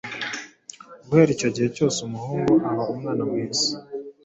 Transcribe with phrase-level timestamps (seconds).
[1.07, 3.67] Guhera icyo gihe cyose umuhungu aba umwana mwiza